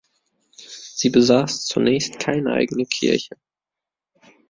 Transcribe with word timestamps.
Sie 0.55 1.11
besaß 1.11 1.65
zunächst 1.65 2.17
keine 2.17 2.53
eigene 2.53 2.87
Kirche. 2.87 3.35